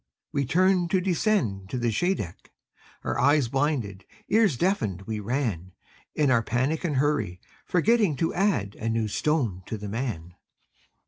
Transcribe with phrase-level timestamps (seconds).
[0.31, 2.51] We turned to descend to the Scheideck,
[3.05, 5.73] Eyes blinded, ears deafened, we ran,
[6.15, 10.33] In our panic and hurry, forgetting To add a new stone to the man.